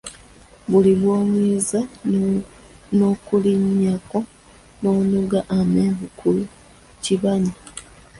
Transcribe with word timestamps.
Buli 0.69 0.91
bwoyinza 0.99 1.79
nokulinyako 2.97 4.17
nonoga 4.81 5.39
amenvu 5.59 6.05
ku 6.19 6.27
kibanyi! 7.03 7.53